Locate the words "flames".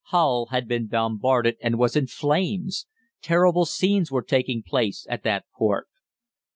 2.07-2.87